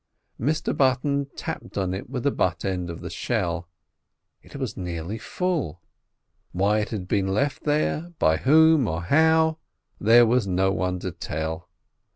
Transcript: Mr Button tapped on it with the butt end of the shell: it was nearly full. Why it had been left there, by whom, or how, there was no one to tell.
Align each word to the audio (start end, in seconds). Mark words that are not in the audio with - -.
Mr 0.39 0.75
Button 0.75 1.27
tapped 1.35 1.77
on 1.77 1.93
it 1.93 2.09
with 2.09 2.23
the 2.23 2.31
butt 2.31 2.65
end 2.65 2.89
of 2.89 3.01
the 3.01 3.09
shell: 3.11 3.69
it 4.41 4.55
was 4.55 4.75
nearly 4.75 5.19
full. 5.19 5.79
Why 6.53 6.79
it 6.79 6.89
had 6.89 7.07
been 7.07 7.27
left 7.27 7.65
there, 7.65 8.11
by 8.17 8.37
whom, 8.37 8.87
or 8.87 9.03
how, 9.03 9.59
there 9.99 10.25
was 10.25 10.47
no 10.47 10.71
one 10.71 10.97
to 11.01 11.11
tell. 11.11 11.69